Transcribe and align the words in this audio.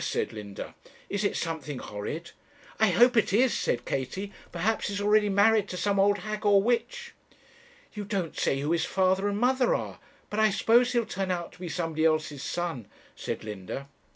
said 0.03 0.33
Linda; 0.33 0.73
'is 1.11 1.23
it 1.23 1.35
something 1.37 1.77
horrid?' 1.77 2.31
'I 2.79 2.87
hope 2.89 3.15
it 3.15 3.31
is,' 3.31 3.53
said 3.55 3.85
Katie; 3.85 4.33
'perhaps 4.51 4.87
he's 4.87 4.99
already 4.99 5.29
married 5.29 5.67
to 5.69 5.77
some 5.77 5.99
old 5.99 6.17
hag 6.17 6.43
or 6.43 6.59
witch.' 6.59 7.13
'You 7.93 8.03
don't 8.05 8.35
say 8.35 8.61
who 8.61 8.71
his 8.71 8.83
father 8.83 9.27
and 9.29 9.37
mother 9.37 9.75
are; 9.75 9.99
but 10.31 10.39
I 10.39 10.49
suppose 10.49 10.93
he'll 10.93 11.05
turn 11.05 11.29
out 11.29 11.51
to 11.51 11.59
be 11.59 11.69
somebody 11.69 12.03
else's 12.03 12.41
son,' 12.41 12.87
said 13.15 13.43
Linda. 13.43 13.89